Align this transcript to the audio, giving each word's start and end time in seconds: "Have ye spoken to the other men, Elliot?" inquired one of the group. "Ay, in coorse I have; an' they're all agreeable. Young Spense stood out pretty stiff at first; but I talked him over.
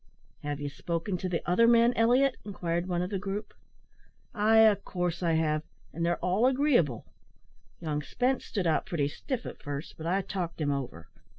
"Have 0.41 0.59
ye 0.59 0.67
spoken 0.67 1.15
to 1.17 1.29
the 1.29 1.47
other 1.47 1.67
men, 1.67 1.93
Elliot?" 1.93 2.35
inquired 2.43 2.87
one 2.87 3.03
of 3.03 3.11
the 3.11 3.19
group. 3.19 3.53
"Ay, 4.33 4.61
in 4.67 4.75
coorse 4.77 5.21
I 5.21 5.33
have; 5.33 5.61
an' 5.93 6.01
they're 6.01 6.17
all 6.25 6.47
agreeable. 6.47 7.05
Young 7.79 8.01
Spense 8.01 8.43
stood 8.45 8.65
out 8.65 8.87
pretty 8.87 9.07
stiff 9.07 9.45
at 9.45 9.61
first; 9.61 9.97
but 9.97 10.07
I 10.07 10.23
talked 10.23 10.59
him 10.59 10.71
over. 10.71 11.07